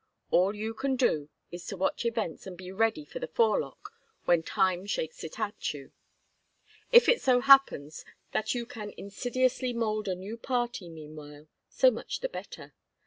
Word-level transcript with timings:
All 0.31 0.55
you 0.55 0.73
can 0.73 0.95
do 0.95 1.29
is 1.51 1.67
to 1.67 1.77
watch 1.77 2.05
events 2.07 2.47
and 2.47 2.57
be 2.57 2.71
ready 2.71 3.05
for 3.05 3.19
the 3.19 3.27
forelock 3.27 3.91
when 4.25 4.41
time 4.41 4.87
shakes 4.87 5.23
it 5.23 5.39
at 5.39 5.75
you. 5.75 5.91
If 6.91 7.07
it 7.07 7.21
so 7.21 7.39
happens 7.39 8.03
that 8.31 8.55
you 8.55 8.65
can 8.65 8.89
insidiously 8.97 9.73
mould 9.73 10.07
a 10.07 10.15
new 10.15 10.37
party 10.37 10.89
meanwhile, 10.89 11.49
so 11.69 11.91
much 11.91 12.21
the 12.21 12.29
better. 12.29 12.73